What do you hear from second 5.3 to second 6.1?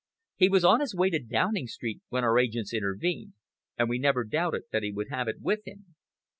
with him.